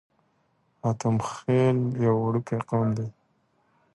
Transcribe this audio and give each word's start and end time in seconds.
حاتم 0.81 1.15
خيل 1.31 1.77
يو 2.05 2.15
وړوکی 2.23 2.57
قوم 2.69 2.87
دی. 2.97 3.07